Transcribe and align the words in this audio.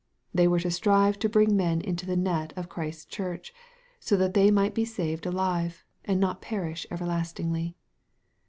They 0.33 0.47
were 0.47 0.57
to 0.61 0.71
strive 0.71 1.19
to 1.19 1.29
bring 1.29 1.55
men 1.55 1.79
into 1.79 2.07
the 2.07 2.15
net 2.15 2.53
of 2.55 2.69
Christ's 2.69 3.05
church, 3.05 3.53
that 3.99 4.03
so 4.03 4.17
they 4.17 4.49
might 4.49 4.73
be 4.73 4.83
saved 4.83 5.27
alive, 5.27 5.83
and 6.03 6.19
not 6.19 6.41
perish 6.41 6.87
ever 6.89 7.05
lastingly. 7.05 7.75